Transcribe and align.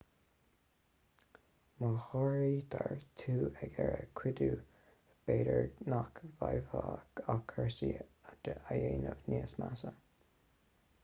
má 1.83 1.89
ghortaítear 2.05 2.95
tú 3.23 3.35
ag 3.65 3.77
iarraidh 3.83 4.09
cuidiú 4.21 4.57
b'fhéidir 5.27 5.69
nach 5.95 6.23
bhféadfá 6.41 6.83
ach 7.35 7.45
cúrsaí 7.53 7.93
a 8.33 8.37
dhéanamh 8.49 9.25
níos 9.35 9.57
measa 9.63 9.95